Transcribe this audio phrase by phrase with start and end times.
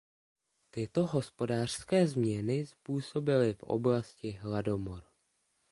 [0.71, 5.03] Tyto hospodářské změny způsobily v oblasti hladomor.